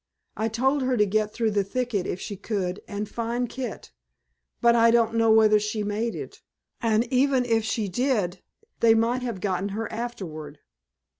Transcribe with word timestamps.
I 0.35 0.47
told 0.47 0.81
her 0.81 0.97
to 0.97 1.05
get 1.05 1.31
through 1.31 1.51
the 1.51 1.63
thicket 1.63 2.07
if 2.07 2.19
she 2.19 2.35
could 2.35 2.81
and 2.87 3.07
find 3.07 3.47
Kit, 3.47 3.91
but 4.59 4.75
I 4.75 4.89
don't 4.89 5.13
know 5.13 5.29
whether 5.29 5.59
she 5.59 5.83
made 5.83 6.15
it, 6.15 6.41
and 6.81 7.03
even 7.13 7.45
if 7.45 7.63
she 7.63 7.87
did 7.87 8.41
they 8.79 8.95
might 8.95 9.21
have 9.21 9.39
got 9.39 9.69
her 9.69 9.91
afterward. 9.93 10.57